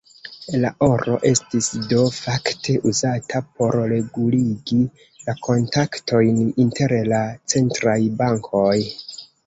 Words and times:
La 0.61 0.69
oro 0.85 1.17
estis 1.29 1.67
do 1.91 1.99
fakte 2.21 2.75
uzata 2.93 3.43
por 3.59 3.79
reguligi 3.93 4.81
la 5.29 5.39
kontaktojn 5.51 6.45
inter 6.69 7.01
la 7.15 7.25
centraj 7.57 8.01
bankoj. 8.25 8.79